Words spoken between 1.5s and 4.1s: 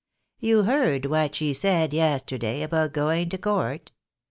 said yesterday about going to court